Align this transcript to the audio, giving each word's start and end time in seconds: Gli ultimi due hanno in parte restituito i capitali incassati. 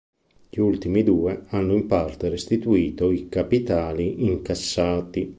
Gli 0.49 0.57
ultimi 0.57 1.03
due 1.03 1.43
hanno 1.49 1.73
in 1.75 1.85
parte 1.85 2.27
restituito 2.29 3.11
i 3.11 3.29
capitali 3.29 4.25
incassati. 4.27 5.29